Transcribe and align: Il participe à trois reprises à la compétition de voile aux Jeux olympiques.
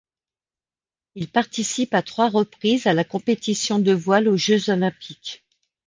Il 1.13 1.27
participe 1.29 1.93
à 1.93 2.01
trois 2.01 2.27
reprises 2.27 2.87
à 2.87 2.93
la 2.95 3.03
compétition 3.03 3.77
de 3.77 3.91
voile 3.91 4.27
aux 4.29 4.35
Jeux 4.35 4.71
olympiques. 4.71 5.43